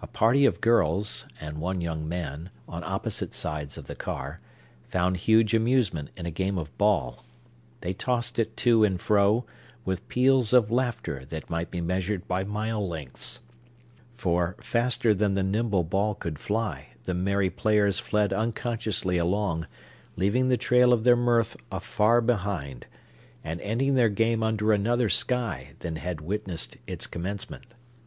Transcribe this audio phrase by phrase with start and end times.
[0.00, 4.40] A party of girls, and one young man, on opposite sides of the car,
[4.88, 7.22] found huge amusement in a game of ball.
[7.82, 9.44] They tossed it to and fro,
[9.84, 13.40] with peals of laughter that might be measured by mile lengths;
[14.14, 19.66] for, faster than the nimble ball could fly, the merry players fled unconsciously along,
[20.16, 22.86] leaving the trail of their mirth afar behind,
[23.44, 27.66] and ending their game under another sky than had witnessed its commencement.